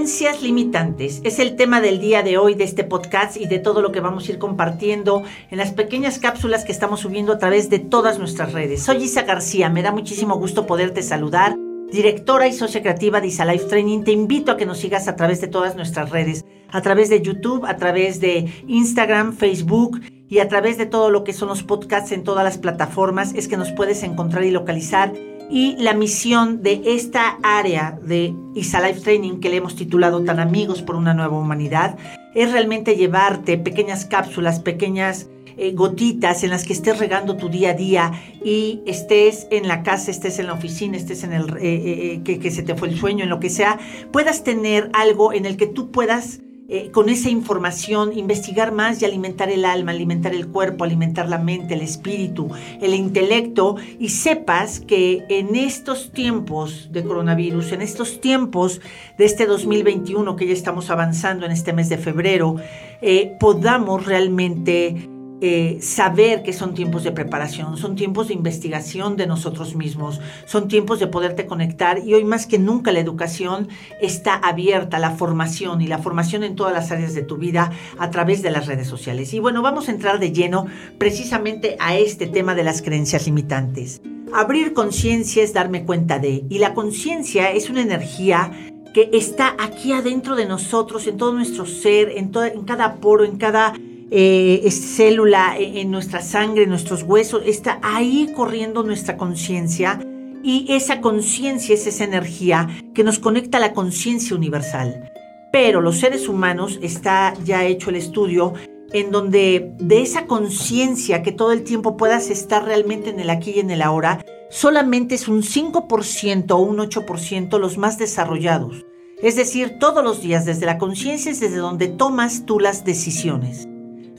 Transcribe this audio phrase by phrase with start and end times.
[0.00, 3.82] Creencias limitantes es el tema del día de hoy de este podcast y de todo
[3.82, 7.68] lo que vamos a ir compartiendo en las pequeñas cápsulas que estamos subiendo a través
[7.68, 8.82] de todas nuestras redes.
[8.82, 11.54] Soy Isa García, me da muchísimo gusto poderte saludar.
[11.92, 15.16] Directora y socia creativa de Isa Life Training, te invito a que nos sigas a
[15.16, 20.38] través de todas nuestras redes, a través de YouTube, a través de Instagram, Facebook y
[20.38, 23.34] a través de todo lo que son los podcasts en todas las plataformas.
[23.34, 25.12] Es que nos puedes encontrar y localizar
[25.50, 30.38] y la misión de esta área de ISA Life Training que le hemos titulado Tan
[30.38, 31.98] Amigos por una Nueva Humanidad
[32.34, 37.70] es realmente llevarte pequeñas cápsulas, pequeñas eh, gotitas en las que estés regando tu día
[37.70, 38.12] a día
[38.44, 42.38] y estés en la casa, estés en la oficina, estés en el eh, eh, que,
[42.38, 43.78] que se te fue el sueño, en lo que sea,
[44.12, 46.40] puedas tener algo en el que tú puedas
[46.72, 51.38] eh, con esa información investigar más y alimentar el alma, alimentar el cuerpo, alimentar la
[51.38, 52.48] mente, el espíritu,
[52.80, 53.74] el intelecto.
[53.98, 58.80] Y sepas que en estos tiempos de coronavirus, en estos tiempos
[59.18, 62.54] de este 2021 que ya estamos avanzando en este mes de febrero,
[63.02, 65.08] eh, podamos realmente
[65.42, 70.68] eh, saber que son tiempos de preparación, son tiempos de investigación de nosotros mismos, son
[70.68, 73.68] tiempos de poderte conectar y hoy más que nunca la educación
[74.02, 78.10] está abierta, la formación y la formación en todas las áreas de tu vida a
[78.10, 79.32] través de las redes sociales.
[79.32, 80.66] Y bueno, vamos a entrar de lleno
[80.98, 84.02] precisamente a este tema de las creencias limitantes.
[84.34, 88.52] Abrir conciencia es darme cuenta de, y la conciencia es una energía
[88.92, 93.38] que está aquí adentro de nosotros, en todo nuestro ser, en, en cada poro, en
[93.38, 93.72] cada
[94.10, 100.00] eh, célula en nuestra sangre, en nuestros huesos, está ahí corriendo nuestra conciencia
[100.42, 105.10] y esa conciencia es esa energía que nos conecta a la conciencia universal.
[105.52, 108.54] Pero los seres humanos, está ya hecho el estudio,
[108.92, 113.52] en donde de esa conciencia que todo el tiempo puedas estar realmente en el aquí
[113.56, 118.84] y en el ahora, solamente es un 5% o un 8% los más desarrollados.
[119.22, 123.69] Es decir, todos los días desde la conciencia es desde donde tomas tú las decisiones.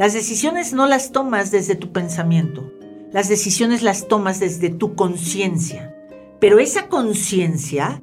[0.01, 2.73] Las decisiones no las tomas desde tu pensamiento,
[3.11, 5.95] las decisiones las tomas desde tu conciencia.
[6.39, 8.01] Pero esa conciencia,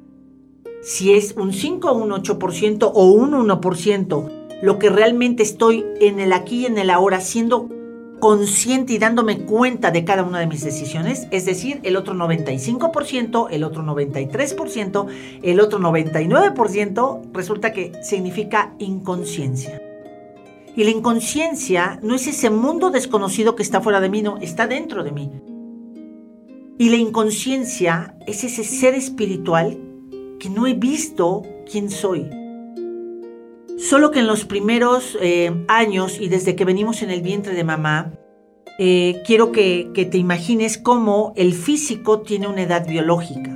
[0.81, 6.21] si es un 5 o un 8% o un 1%, lo que realmente estoy en
[6.21, 7.67] el aquí y en el ahora siendo
[8.21, 13.47] consciente y dándome cuenta de cada una de mis decisiones, es decir, el otro 95%,
[13.51, 15.07] el otro 93%,
[15.43, 19.88] el otro 99%, resulta que significa inconsciencia.
[20.79, 24.65] Y la inconsciencia no es ese mundo desconocido que está fuera de mí, no, está
[24.65, 25.29] dentro de mí.
[26.77, 29.77] Y la inconsciencia es ese ser espiritual
[30.39, 32.29] que no he visto quién soy.
[33.77, 37.65] Solo que en los primeros eh, años y desde que venimos en el vientre de
[37.65, 38.13] mamá,
[38.77, 43.53] eh, quiero que, que te imagines cómo el físico tiene una edad biológica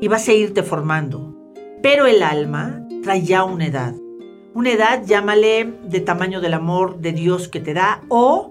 [0.00, 1.36] y vas a irte formando.
[1.82, 3.94] Pero el alma trae ya una edad.
[4.54, 8.50] Una edad, llámale de tamaño del amor de Dios que te da o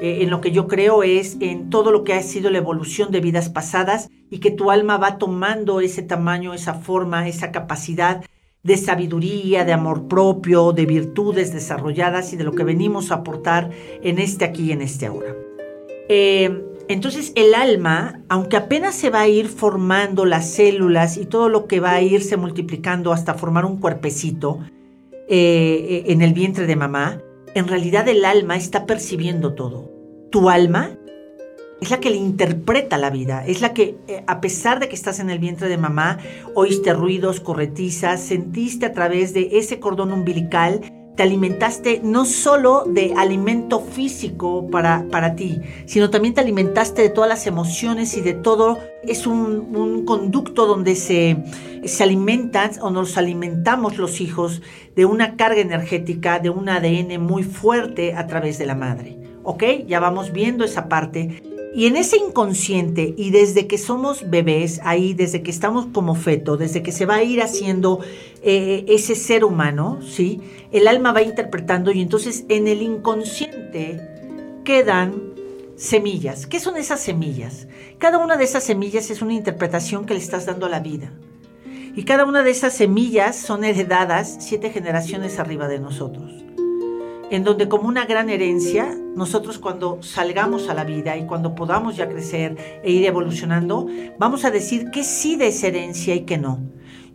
[0.00, 3.12] eh, en lo que yo creo es en todo lo que ha sido la evolución
[3.12, 8.24] de vidas pasadas y que tu alma va tomando ese tamaño, esa forma, esa capacidad
[8.64, 13.70] de sabiduría, de amor propio, de virtudes desarrolladas y de lo que venimos a aportar
[14.02, 15.32] en este aquí y en este ahora.
[16.08, 21.48] Eh, entonces el alma, aunque apenas se va a ir formando las células y todo
[21.48, 24.58] lo que va a irse multiplicando hasta formar un cuerpecito,
[25.28, 27.20] eh, en el vientre de mamá,
[27.54, 29.90] en realidad el alma está percibiendo todo.
[30.30, 30.98] Tu alma
[31.80, 34.94] es la que le interpreta la vida, es la que, eh, a pesar de que
[34.94, 36.18] estás en el vientre de mamá,
[36.54, 40.80] oíste ruidos, corretizas, sentiste a través de ese cordón umbilical
[41.16, 47.08] te alimentaste no solo de alimento físico para, para ti, sino también te alimentaste de
[47.08, 48.78] todas las emociones y de todo.
[49.02, 51.36] Es un, conducto donde se,
[51.84, 54.62] se alimentan o nos alimentamos los hijos
[54.94, 59.18] de una carga energética, de un ADN muy fuerte a través de la madre.
[59.42, 59.64] ¿Ok?
[59.86, 61.55] Ya vamos viendo esa parte.
[61.76, 66.56] Y en ese inconsciente, y desde que somos bebés, ahí, desde que estamos como feto,
[66.56, 68.00] desde que se va a ir haciendo
[68.40, 70.40] eh, ese ser humano, ¿sí?
[70.72, 74.00] El alma va interpretando y entonces en el inconsciente
[74.64, 75.34] quedan
[75.76, 76.46] semillas.
[76.46, 77.68] ¿Qué son esas semillas?
[77.98, 81.12] Cada una de esas semillas es una interpretación que le estás dando a la vida.
[81.94, 86.46] Y cada una de esas semillas son heredadas siete generaciones arriba de nosotros
[87.30, 91.96] en donde como una gran herencia, nosotros cuando salgamos a la vida y cuando podamos
[91.96, 93.86] ya crecer e ir evolucionando,
[94.18, 96.60] vamos a decir que sí de esa herencia y que no.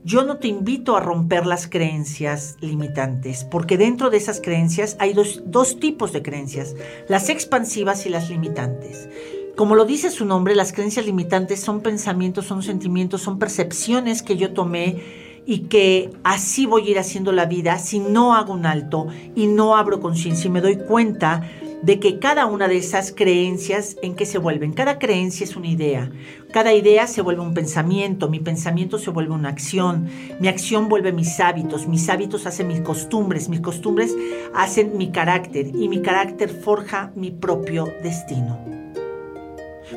[0.03, 5.13] Yo no te invito a romper las creencias limitantes, porque dentro de esas creencias hay
[5.13, 6.75] dos, dos tipos de creencias,
[7.07, 9.07] las expansivas y las limitantes.
[9.55, 14.37] Como lo dice su nombre, las creencias limitantes son pensamientos, son sentimientos, son percepciones que
[14.37, 18.65] yo tomé y que así voy a ir haciendo la vida si no hago un
[18.65, 21.43] alto y no abro conciencia y me doy cuenta
[21.81, 24.71] de que cada una de esas creencias en qué se vuelven.
[24.71, 26.11] Cada creencia es una idea.
[26.51, 30.07] Cada idea se vuelve un pensamiento, mi pensamiento se vuelve una acción,
[30.39, 34.15] mi acción vuelve mis hábitos, mis hábitos hacen mis costumbres, mis costumbres
[34.53, 38.59] hacen mi carácter y mi carácter forja mi propio destino.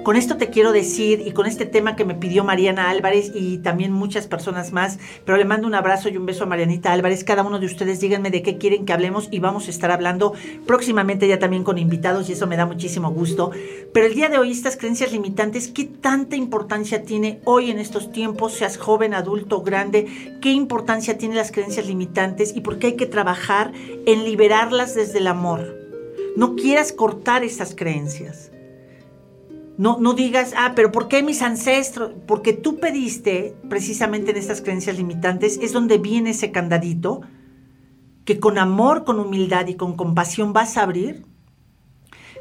[0.03, 3.59] Con esto te quiero decir y con este tema que me pidió Mariana Álvarez y
[3.59, 7.23] también muchas personas más, pero le mando un abrazo y un beso a Marianita Álvarez.
[7.23, 10.33] Cada uno de ustedes díganme de qué quieren que hablemos y vamos a estar hablando
[10.67, 13.53] próximamente ya también con invitados y eso me da muchísimo gusto.
[13.93, 18.11] Pero el día de hoy estas creencias limitantes, ¿qué tanta importancia tiene hoy en estos
[18.11, 20.39] tiempos, seas joven, adulto, grande?
[20.43, 23.73] ¿Qué importancia tienen las creencias limitantes y por qué hay que trabajar
[24.07, 25.85] en liberarlas desde el amor?
[26.37, 28.51] No quieras cortar esas creencias.
[29.77, 32.13] No, no digas, ah, pero ¿por qué mis ancestros?
[32.27, 37.23] Porque tú pediste, precisamente en estas creencias limitantes, es donde viene ese candadito
[38.25, 41.25] que con amor, con humildad y con compasión vas a abrir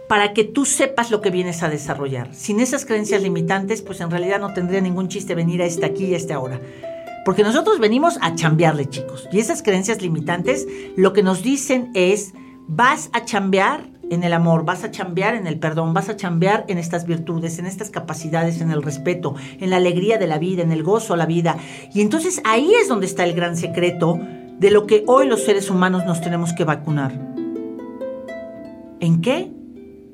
[0.08, 2.34] para que tú sepas lo que vienes a desarrollar.
[2.36, 6.06] Sin esas creencias limitantes, pues en realidad no tendría ningún chiste venir a este aquí
[6.06, 6.60] y a esta hora.
[7.26, 9.28] Porque nosotros venimos a chambearle, chicos.
[9.32, 12.34] Y esas creencias limitantes lo que nos dicen es,
[12.68, 16.66] vas a chambear en el amor, vas a chambear en el perdón, vas a chambear
[16.68, 20.64] en estas virtudes, en estas capacidades, en el respeto, en la alegría de la vida,
[20.64, 21.58] en el gozo a la vida.
[21.94, 24.20] Y entonces ahí es donde está el gran secreto
[24.60, 27.14] de lo que hoy los seres humanos nos tenemos que vacunar.
[29.00, 29.52] ¿En qué?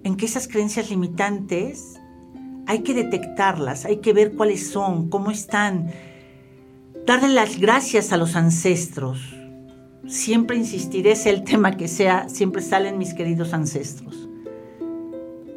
[0.04, 2.00] En que esas creencias limitantes
[2.66, 5.92] hay que detectarlas, hay que ver cuáles son, cómo están,
[7.06, 9.39] darle las gracias a los ancestros
[10.08, 14.30] siempre insistiré, es el tema que sea, siempre salen mis queridos ancestros.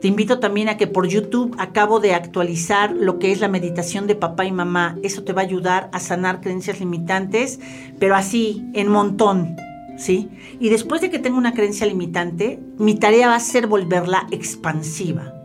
[0.00, 4.08] Te invito también a que por YouTube acabo de actualizar lo que es la meditación
[4.08, 4.98] de papá y mamá.
[5.04, 7.60] Eso te va a ayudar a sanar creencias limitantes,
[8.00, 9.54] pero así, en montón,
[9.96, 10.28] ¿sí?
[10.58, 15.41] Y después de que tenga una creencia limitante, mi tarea va a ser volverla expansiva.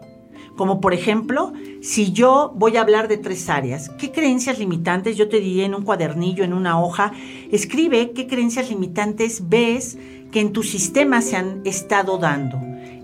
[0.58, 5.16] Como por ejemplo, si yo voy a hablar de tres áreas, ¿qué creencias limitantes?
[5.16, 7.14] Yo te diría en un cuadernillo, en una hoja,
[7.52, 10.00] escribe qué creencias limitantes ves
[10.32, 12.60] que en tu sistema se han estado dando.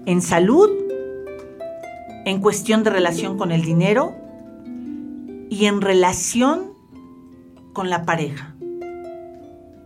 [0.08, 0.68] En salud,
[2.26, 4.16] en cuestión de relación con el dinero
[5.52, 6.74] y en relación
[7.72, 8.56] con la pareja.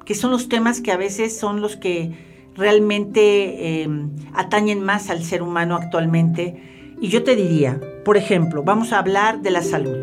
[0.05, 2.13] Que son los temas que a veces son los que
[2.55, 3.89] realmente eh,
[4.33, 9.41] atañen más al ser humano actualmente y yo te diría, por ejemplo, vamos a hablar
[9.41, 9.97] de la salud.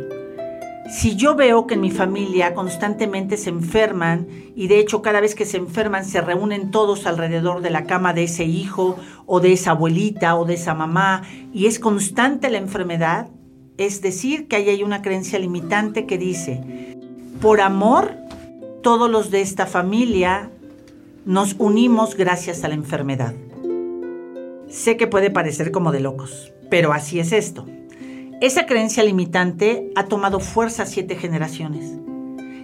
[0.91, 5.35] Si yo veo que en mi familia constantemente se enferman y de hecho cada vez
[5.35, 9.55] que se enferman se reúnen todos alrededor de la cama de ese hijo o de
[9.55, 13.29] esa abuelita o de esa mamá y es constante la enfermedad,
[13.79, 16.61] es decir, que ahí hay una creencia limitante que dice,
[17.41, 18.15] por amor,
[18.83, 20.51] todos los de esta familia
[21.25, 23.35] nos unimos gracias a la enfermedad.
[24.69, 27.67] Sé que puede parecer como de locos, pero así es esto.
[28.41, 31.93] Esa creencia limitante ha tomado fuerza siete generaciones.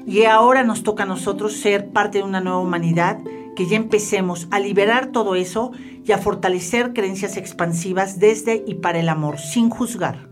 [0.05, 3.21] Y ahora nos toca a nosotros ser parte de una nueva humanidad,
[3.55, 5.71] que ya empecemos a liberar todo eso
[6.05, 10.29] y a fortalecer creencias expansivas desde y para el amor, sin juzgar.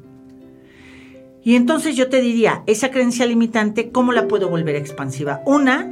[1.45, 5.41] Y entonces yo te diría, esa creencia limitante, ¿cómo la puedo volver expansiva?
[5.47, 5.89] Una,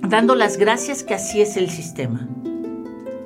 [0.00, 2.26] dando las gracias que así es el sistema.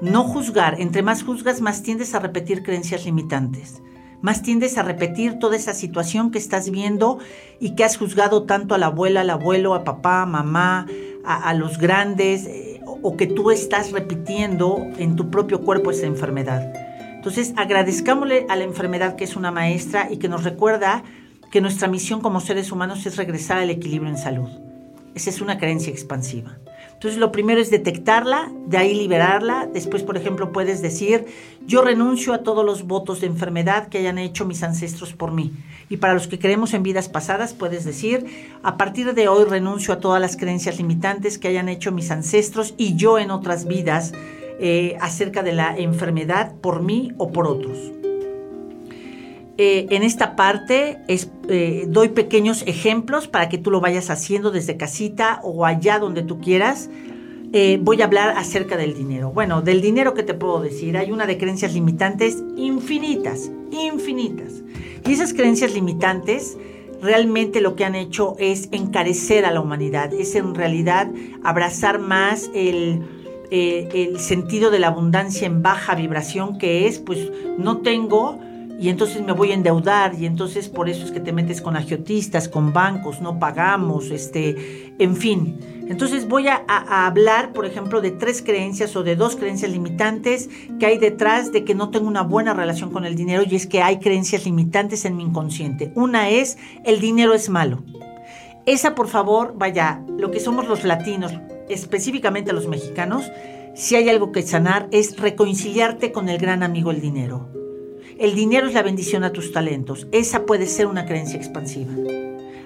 [0.06, 0.80] No juzgar.
[0.80, 3.82] Entre más juzgas, más tiendes a repetir creencias limitantes.
[4.22, 7.18] Más tiendes a repetir toda esa situación que estás viendo
[7.58, 10.86] y que has juzgado tanto a la abuela, al abuelo, a papá, mamá,
[11.24, 16.72] a, los grandes, eh, o que tú estás repitiendo en tu propio cuerpo esa enfermedad.
[17.16, 21.02] Entonces, agradezcámosle a la enfermedad que es una maestra y que nos recuerda
[21.50, 24.48] que nuestra misión como seres humanos es regresar al equilibrio en salud.
[25.16, 26.58] Esa es una creencia expansiva.
[26.96, 29.68] Entonces lo primero es detectarla, de ahí liberarla.
[29.70, 31.26] Después, por ejemplo, puedes decir,
[31.66, 35.52] yo renuncio a todos los votos de enfermedad que hayan hecho mis ancestros por mí.
[35.90, 38.24] Y para los que creemos en vidas pasadas, puedes decir,
[38.62, 42.72] a partir de hoy renuncio a todas las creencias limitantes que hayan hecho mis ancestros
[42.78, 44.14] y yo en otras vidas
[44.58, 47.92] eh, acerca de la enfermedad por mí o por otros.
[49.58, 54.76] Eh, en esta parte eh, doy pequeños ejemplos para que tú lo vayas haciendo desde
[54.76, 56.90] casita o allá donde tú quieras.
[57.52, 59.30] Eh, voy a hablar acerca del dinero.
[59.30, 64.62] Bueno, del dinero que te puedo decir, hay una de creencias limitantes infinitas, infinitas.
[65.06, 66.58] Y esas creencias limitantes
[67.00, 71.08] realmente lo que han hecho es encarecer a la humanidad, es en realidad
[71.44, 73.06] abrazar más el
[74.18, 78.40] sentido de la abundancia en baja vibración que es, pues no tengo,
[78.78, 81.76] y entonces me voy a endeudar y entonces por eso es que te metes con
[81.76, 85.58] agiotistas, con bancos, no pagamos, este, en fin.
[85.88, 90.50] Entonces voy a, a, hablar, por ejemplo, de tres creencias o de dos creencias limitantes
[90.78, 93.66] que hay detrás de que no tengo una buena relación con el dinero y es
[93.66, 95.92] que hay creencias limitantes en mi inconsciente.
[95.94, 97.82] Una es el dinero es malo.
[98.66, 101.32] Esa, por favor, vaya, lo que somos los latinos,
[101.68, 103.30] específicamente los mexicanos,
[103.74, 107.55] si hay algo que sanar es reconciliarte con el gran amigo el dinero.
[108.18, 110.06] El dinero es la bendición a tus talentos.
[110.10, 111.92] Esa puede ser una creencia expansiva.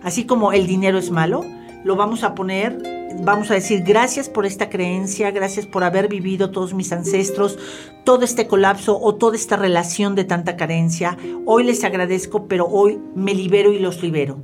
[0.00, 1.44] Así como el dinero es malo,
[1.82, 2.78] lo vamos a poner,
[3.24, 7.58] vamos a decir gracias por esta creencia, gracias por haber vivido todos mis ancestros,
[8.04, 11.18] todo este colapso o toda esta relación de tanta carencia.
[11.46, 14.40] Hoy les agradezco, pero hoy me libero y los libero.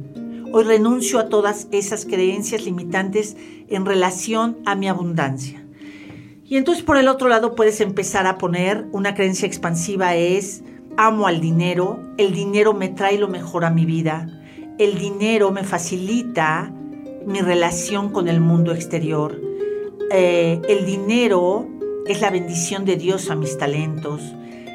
[0.52, 3.36] Hoy renuncio a todas esas creencias limitantes
[3.68, 5.64] en relación a mi abundancia.
[6.44, 10.64] Y entonces por el otro lado puedes empezar a poner una creencia expansiva es
[10.96, 14.28] amo al dinero, el dinero me trae lo mejor a mi vida,
[14.78, 16.72] el dinero me facilita
[17.26, 19.40] mi relación con el mundo exterior,
[20.10, 21.68] eh, el dinero
[22.06, 24.22] es la bendición de Dios a mis talentos,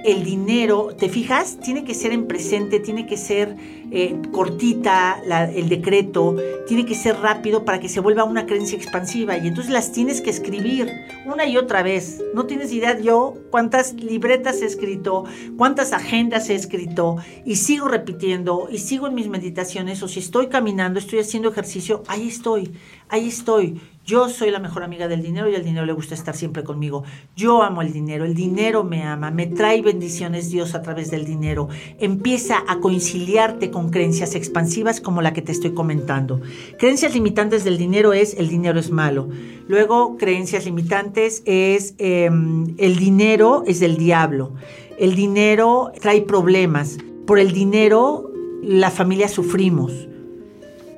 [0.04, 1.58] el dinero, ¿te fijas?
[1.60, 3.56] Tiene que ser en presente, tiene que ser
[3.94, 5.22] eh, cortita
[5.54, 9.72] el decreto, tiene que ser rápido para que se vuelva una creencia expansiva y entonces
[9.72, 10.90] las tienes que escribir
[11.26, 12.24] una y otra vez.
[12.34, 15.26] No tienes idea yo cuántas libretas he escrito,
[15.58, 20.48] cuántas agendas he escrito y sigo repitiendo y sigo en mis meditaciones o si estoy
[20.48, 22.72] caminando, estoy haciendo ejercicio, ahí estoy,
[23.12, 23.80] ahí estoy.
[24.04, 27.04] Yo soy la mejor amiga del dinero y al dinero le gusta estar siempre conmigo.
[27.36, 31.24] Yo amo el dinero, el dinero me ama, me trae bendiciones Dios a través del
[31.24, 31.70] dinero.
[32.00, 36.42] Empieza a conciliarte con creencias expansivas como la que te estoy comentando.
[36.80, 39.30] Creencias limitantes del dinero es el dinero es malo.
[39.68, 44.54] Luego, creencias limitantes es em, el dinero es del diablo.
[44.98, 46.98] El dinero trae problemas.
[47.28, 48.32] Por el dinero
[48.64, 50.08] la familia sufrimos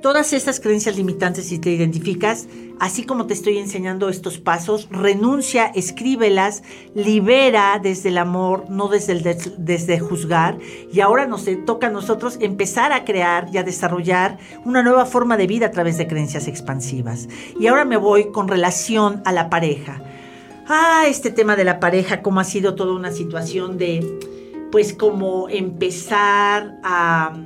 [0.03, 5.67] todas estas creencias limitantes, si te identificas, así como te estoy enseñando estos pasos, renuncia,
[5.67, 6.61] escríbelas,
[6.93, 9.15] libera desde el amor, no desde,
[9.57, 10.59] desde juzgar.
[10.91, 15.37] Y ahora nos toca a nosotros empezar a crear y a desarrollar una nueva forma
[15.37, 17.29] de vida a través de creencias expansivas.
[17.57, 20.01] Y ahora me voy con relación a la pareja.
[20.67, 24.19] Ah, este tema de la pareja, cómo ha sido toda una situación de,
[24.69, 27.37] pues como empezar a,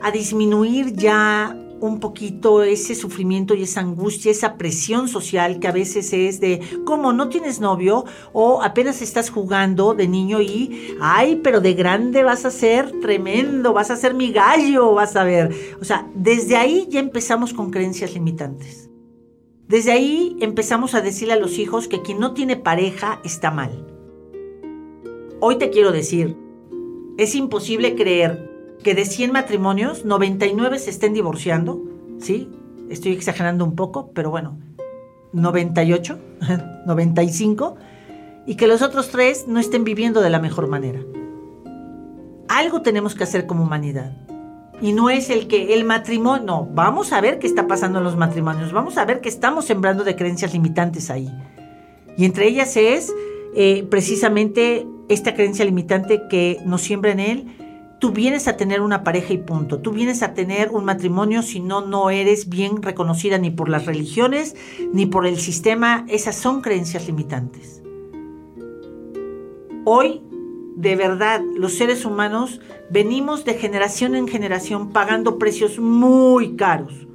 [0.00, 5.72] a disminuir ya un poquito ese sufrimiento y esa angustia, esa presión social que a
[5.72, 8.04] veces es de, ¿cómo no tienes novio?
[8.32, 13.72] O apenas estás jugando de niño y, ay, pero de grande vas a ser tremendo,
[13.72, 15.54] vas a ser mi gallo, vas a ver.
[15.80, 18.90] O sea, desde ahí ya empezamos con creencias limitantes.
[19.66, 23.86] Desde ahí empezamos a decirle a los hijos que quien no tiene pareja está mal.
[25.40, 26.36] Hoy te quiero decir,
[27.16, 28.49] es imposible creer
[28.82, 31.80] que de 100 matrimonios, 99 se estén divorciando,
[32.18, 32.48] ¿sí?
[32.88, 34.58] Estoy exagerando un poco, pero bueno,
[35.32, 36.18] 98,
[36.86, 37.76] 95,
[38.46, 41.00] y que los otros tres no estén viviendo de la mejor manera.
[42.48, 44.16] Algo tenemos que hacer como humanidad.
[44.82, 48.04] Y no es el que el matrimonio, no, vamos a ver qué está pasando en
[48.04, 51.30] los matrimonios, vamos a ver qué estamos sembrando de creencias limitantes ahí.
[52.16, 53.12] Y entre ellas es
[53.54, 57.56] eh, precisamente esta creencia limitante que nos siembra en él,
[58.00, 59.78] tú vienes a tener una pareja y punto.
[59.78, 63.86] Tú vienes a tener un matrimonio si no, no eres bien reconocida ni por las
[63.86, 64.56] religiones
[64.92, 66.06] ni por el sistema.
[66.08, 67.82] Esas son creencias limitantes.
[69.84, 70.22] Hoy,
[70.76, 77.06] de verdad, los seres humanos venimos de generación en generación pagando precios muy caros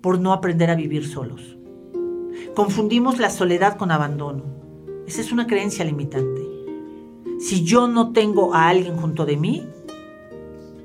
[0.00, 1.58] por no aprender a vivir solos.
[2.54, 4.44] Confundimos la soledad con abandono.
[5.06, 6.40] Esa es una creencia limitante.
[7.38, 9.66] Si yo no tengo a alguien junto de mí,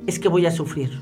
[0.07, 1.01] es que voy a sufrir.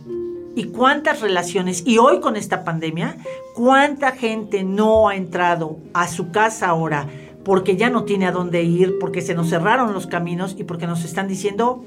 [0.56, 1.84] ¿Y cuántas relaciones?
[1.86, 3.18] Y hoy con esta pandemia,
[3.56, 7.08] ¿cuánta gente no ha entrado a su casa ahora
[7.44, 10.88] porque ya no tiene a dónde ir, porque se nos cerraron los caminos y porque
[10.88, 11.84] nos están diciendo,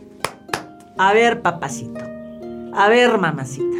[0.98, 2.04] a ver papacito,
[2.74, 3.78] a ver mamacita,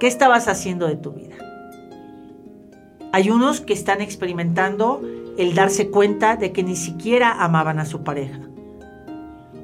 [0.00, 1.36] ¿qué estabas haciendo de tu vida?
[3.12, 5.00] Hay unos que están experimentando
[5.36, 8.49] el darse cuenta de que ni siquiera amaban a su pareja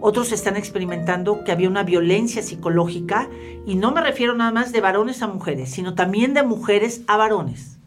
[0.00, 3.28] otros están experimentando que había una violencia psicológica
[3.66, 7.16] y no me refiero nada más de varones a mujeres, sino también de mujeres a
[7.16, 7.78] varones.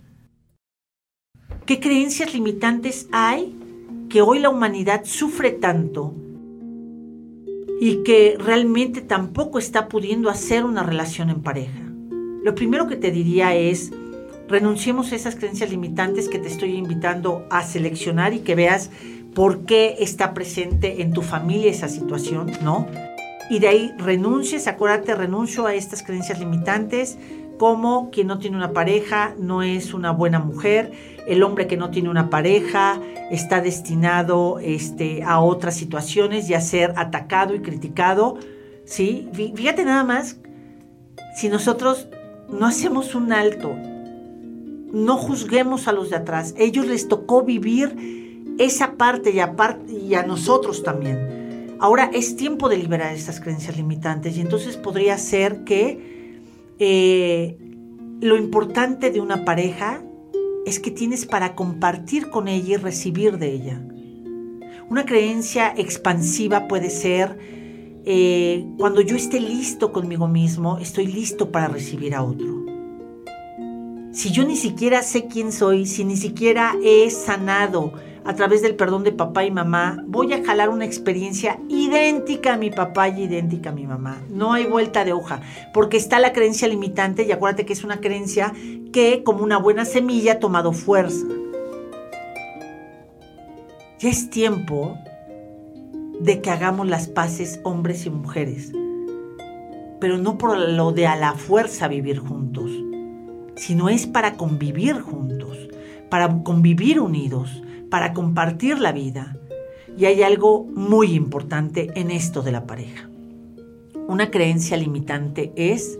[1.66, 3.56] ¿Qué creencias limitantes hay
[4.10, 6.16] que hoy la humanidad sufre tanto
[7.80, 11.80] y que realmente tampoco está pudiendo hacer una relación en pareja?
[12.44, 13.92] Lo primero que te diría es,
[14.48, 18.90] renunciemos a esas creencias limitantes que te estoy invitando a seleccionar y que veas
[19.34, 22.88] por qué está presente en tu familia esa situación, ¿no?
[23.50, 27.18] y de ahí renuncies, acuérdate, renuncio a estas creencias limitantes,
[27.58, 30.92] como quien no tiene una pareja no es una buena mujer,
[31.28, 36.62] el hombre que no tiene una pareja está destinado este, a otras situaciones y a
[36.62, 38.38] ser atacado y criticado.
[38.86, 39.28] ¿sí?
[39.34, 40.38] Fíjate nada más,
[41.36, 42.08] si nosotros
[42.50, 43.76] no hacemos un alto,
[44.94, 48.29] no juzguemos a los de atrás, ellos les tocó vivir
[48.60, 51.78] esa parte y a, nosotros también.
[51.80, 56.38] Ahora es tiempo de liberar estas creencias limitantes y entonces podría ser que
[56.78, 57.58] eh,
[58.20, 60.04] lo importante de una pareja
[60.66, 63.82] es que tienes para compartir con ella y recibir de ella.
[64.90, 67.38] Una creencia expansiva puede ser
[68.04, 72.66] eh, cuando yo esté listo conmigo mismo, estoy listo para recibir a otro.
[74.12, 77.94] Si yo ni siquiera sé quién soy, si ni siquiera he sanado
[78.26, 82.58] a través del perdón de papá y mamá, voy a jalar una experiencia idéntica a
[82.58, 84.22] mi papá y idéntica a mi mamá.
[84.30, 85.42] No hay vuelta de hoja,
[85.74, 88.54] porque está la creencia limitante y acuérdate que es una creencia
[88.92, 91.26] que como una buena semilla ha tomado fuerza.
[94.00, 94.98] Ya es tiempo
[96.20, 98.72] de que hagamos las paces hombres y mujeres,
[100.00, 102.72] pero no por lo de a la fuerza vivir juntos,
[103.56, 105.58] sino es para convivir juntos,
[106.10, 109.38] para convivir unidos, para compartir la vida.
[109.98, 113.10] Y hay algo muy importante en esto de la pareja.
[114.08, 116.00] Una creencia limitante es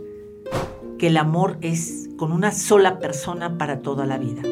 [0.98, 4.42] que el amor es con una sola persona para toda la vida.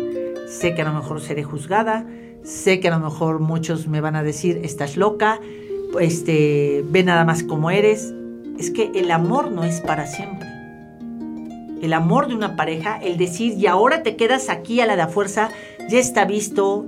[0.49, 2.07] Sé que a lo mejor seré juzgada,
[2.43, 5.41] sé que a lo mejor muchos me van a decir, estás loca,
[6.01, 8.15] este, ve nada más como eres.
[8.59, 10.49] Es que el amor no es para siempre.
[11.83, 15.07] El amor de una pareja, el decir, y ahora te quedas aquí a la de
[15.07, 15.51] fuerza,
[15.89, 16.87] ya está visto,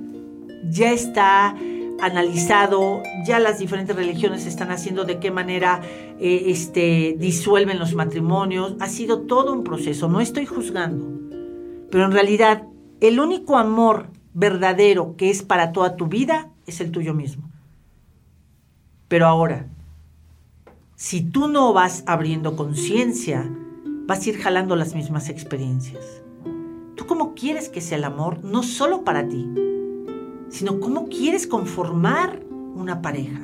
[0.68, 1.54] ya está
[2.00, 5.80] analizado, ya las diferentes religiones están haciendo de qué manera
[6.18, 8.74] eh, este, disuelven los matrimonios.
[8.80, 11.06] Ha sido todo un proceso, no estoy juzgando.
[11.90, 12.64] Pero en realidad,
[13.00, 17.50] el único amor verdadero que es para toda tu vida es el tuyo mismo.
[19.08, 19.66] Pero ahora,
[20.94, 23.50] si tú no vas abriendo conciencia,
[24.06, 26.22] vas a ir jalando las mismas experiencias.
[26.94, 28.44] ¿Tú cómo quieres que sea el amor?
[28.44, 29.48] No solo para ti,
[30.50, 32.40] sino cómo quieres conformar
[32.74, 33.40] una pareja.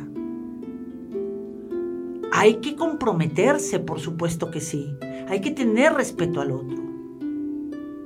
[2.32, 4.94] Hay que comprometerse, por supuesto que sí.
[5.28, 6.76] Hay que tener respeto al otro.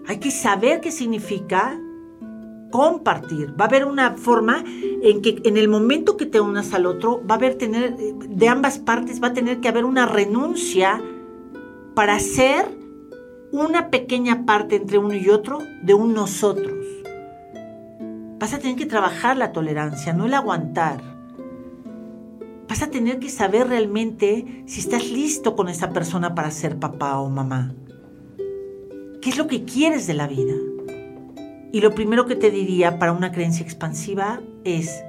[0.06, 1.80] Hay que saber qué significa
[2.70, 3.54] compartir.
[3.60, 4.64] Va a haber una forma
[5.02, 8.48] en que en el momento que te unas al otro, va a haber tener, de
[8.48, 11.02] ambas partes va a tener que haber una renuncia
[11.94, 12.78] para ser
[13.52, 16.79] una pequeña parte entre uno y otro de un nosotros.
[18.40, 21.02] Vas a tener que trabajar la tolerancia, no el aguantar.
[22.66, 27.18] Vas a tener que saber realmente si estás listo con esa persona para ser papá
[27.18, 27.74] o mamá.
[29.20, 30.54] ¿Qué es lo que quieres de la vida?
[31.70, 35.04] Y lo primero que te diría para una creencia expansiva es,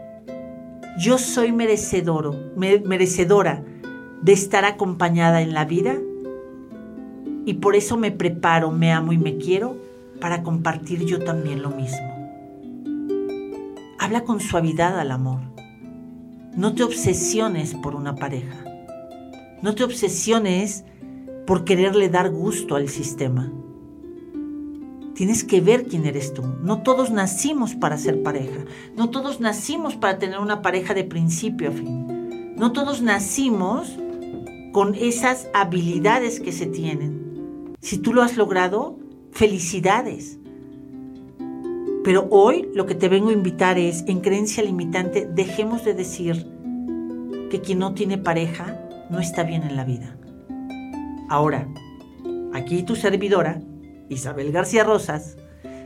[1.00, 3.64] yo soy merecedor, merecedora
[4.22, 5.96] de estar acompañada en la vida
[7.46, 9.78] y por eso me preparo, me amo y me quiero
[10.20, 12.11] para compartir yo también lo mismo.
[14.02, 15.42] Habla con suavidad al amor.
[16.58, 18.66] No te obsesiones por una pareja.
[19.62, 20.86] No te obsesiones
[21.46, 23.54] por quererle dar gusto al sistema.
[25.14, 26.42] Tienes que ver quién eres tú.
[26.64, 28.66] No todos nacimos para ser pareja.
[28.98, 32.56] No todos nacimos para tener una pareja de principio a fin.
[32.58, 34.00] No todos nacimos
[34.74, 37.76] con esas habilidades que se tienen.
[37.82, 38.98] Si tú lo has logrado,
[39.32, 40.41] felicidades.
[42.04, 46.48] Pero hoy lo que te vengo a invitar es, en creencia limitante, dejemos de decir
[47.52, 50.16] que quien no tiene pareja no está bien en la vida.
[51.30, 51.68] Ahora,
[52.54, 53.62] aquí tu servidora,
[54.10, 55.38] Isabel García Rosas,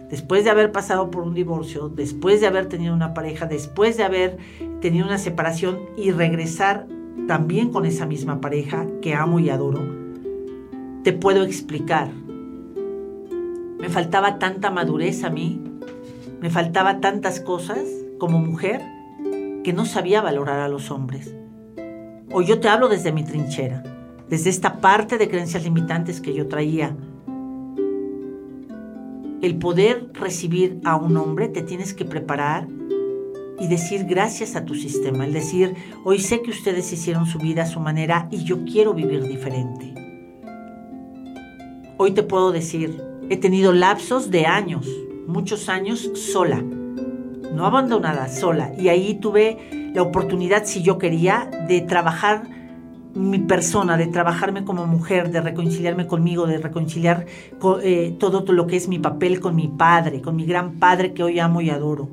[0.09, 4.03] después de haber pasado por un divorcio, después de haber tenido una pareja, después de
[4.03, 4.37] haber
[4.79, 6.87] tenido una separación y regresar
[7.27, 9.81] también con esa misma pareja que amo y adoro,
[11.03, 12.09] te puedo explicar.
[13.79, 15.64] Me faltaba tanta madurez a mí
[16.41, 17.79] me faltaba tantas cosas
[18.19, 18.81] como mujer
[19.63, 21.33] que no sabía valorar a los hombres.
[22.31, 23.83] Hoy yo te hablo desde mi trinchera,
[24.29, 26.95] desde esta parte de creencias limitantes que yo traía.
[29.41, 32.67] El poder recibir a un hombre te tienes que preparar
[33.59, 35.25] y decir gracias a tu sistema.
[35.25, 38.93] El decir, hoy sé que ustedes hicieron su vida a su manera y yo quiero
[38.93, 39.93] vivir diferente.
[41.97, 44.85] Hoy te puedo decir, he tenido lapsos de años
[45.27, 48.73] muchos años sola, no abandonada, sola.
[48.77, 52.43] Y ahí tuve la oportunidad, si yo quería, de trabajar
[53.15, 57.25] mi persona, de trabajarme como mujer, de reconciliarme conmigo, de reconciliar
[57.81, 61.23] eh, todo lo que es mi papel con mi padre, con mi gran padre que
[61.23, 62.09] hoy amo y adoro.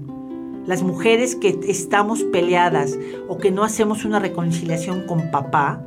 [0.64, 2.96] Las mujeres que estamos peleadas
[3.28, 5.84] o que no hacemos una reconciliación con papá,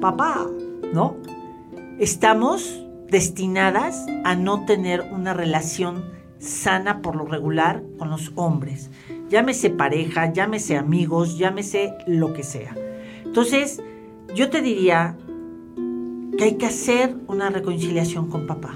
[0.00, 0.46] papá,
[0.94, 1.16] ¿no?
[1.98, 6.04] Estamos destinadas a no tener una relación
[6.42, 8.90] sana por lo regular con los hombres.
[9.30, 12.76] Llámese pareja, llámese amigos, llámese lo que sea.
[13.24, 13.80] Entonces,
[14.34, 15.16] yo te diría
[16.36, 18.74] que hay que hacer una reconciliación con papá.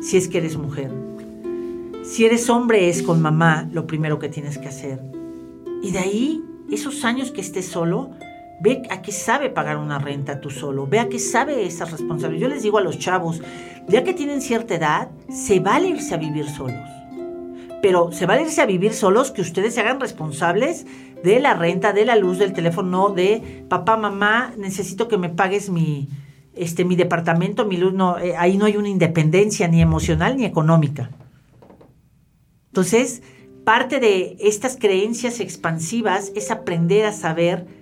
[0.00, 0.90] Si es que eres mujer.
[2.04, 5.00] Si eres hombre es con mamá lo primero que tienes que hacer.
[5.82, 8.10] Y de ahí, esos años que estés solo,
[8.60, 12.42] ve a qué sabe pagar una renta tú solo, ve a qué sabe esas responsabilidades.
[12.42, 13.40] Yo les digo a los chavos,
[13.88, 16.88] ya que tienen cierta edad, se vale irse a vivir solos.
[17.82, 20.86] Pero se vale irse a vivir solos que ustedes se hagan responsables
[21.24, 25.70] de la renta, de la luz, del teléfono, de papá, mamá, necesito que me pagues
[25.70, 26.08] mi,
[26.54, 30.44] este, mi departamento, mi luz, no, eh, ahí no hay una independencia ni emocional ni
[30.44, 31.10] económica.
[32.66, 33.22] Entonces,
[33.64, 37.79] parte de estas creencias expansivas es aprender a saber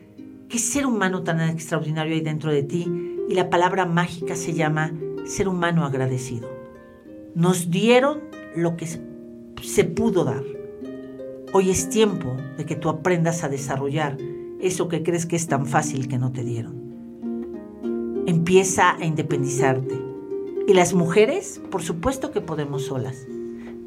[0.48, 2.90] qué ser humano tan extraordinario hay dentro de ti
[3.28, 4.92] y la palabra mágica se llama
[5.26, 6.48] ser humano agradecido.
[7.34, 8.20] Nos dieron
[8.56, 8.87] lo que
[9.62, 10.42] se pudo dar.
[11.52, 14.16] Hoy es tiempo de que tú aprendas a desarrollar
[14.61, 18.24] eso que crees que es tan fácil que no te dieron.
[18.26, 19.94] Empieza a independizarte.
[20.66, 23.26] Y las mujeres, por supuesto que podemos solas,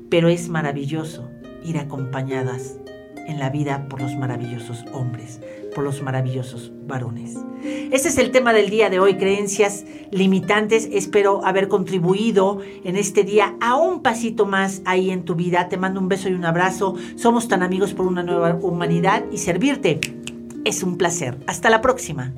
[0.10, 1.30] pero es maravilloso
[1.63, 2.80] ir acompañadas
[3.28, 5.39] en la vida por los maravillosos hombres,
[5.74, 7.38] por los maravillosos varones.
[7.64, 10.90] Este es el tema del día de hoy, creencias limitantes.
[10.92, 15.70] Espero haber contribuido en este día a un pasito más ahí en tu vida.
[15.70, 16.96] Te mando un beso y un abrazo.
[17.16, 20.00] Somos tan amigos por una nueva humanidad y servirte
[20.66, 21.38] es un placer.
[21.48, 22.34] Hasta la próxima.